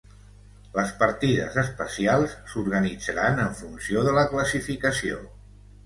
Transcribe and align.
Les 0.77 0.93
partides 1.01 1.59
especials 1.63 2.35
s'organitzaran 2.55 3.45
en 3.47 3.55
funció 3.63 4.09
de 4.09 4.19
la 4.21 4.29
classificació. 4.37 5.27